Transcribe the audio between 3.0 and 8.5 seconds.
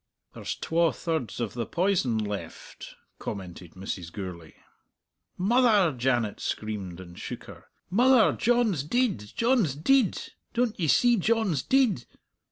commented Mrs. Gourlay. "Mother!" Janet screamed, and shook her. "Mother,